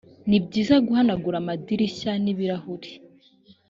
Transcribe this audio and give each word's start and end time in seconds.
ni 0.29 0.37
byiza 0.45 0.75
guhanagura 0.85 1.35
amadirishya 1.41 2.11
n 2.23 2.25
ibirahuri 2.31 2.89